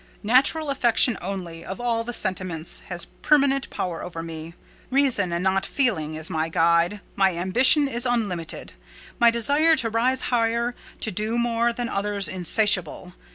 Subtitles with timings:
[0.23, 4.55] Natural affection only, of all the sentiments, has permanent power over me.
[4.89, 8.73] Reason, and not feeling, is my guide; my ambition is unlimited:
[9.19, 13.13] my desire to rise higher, to do more than others, insatiable.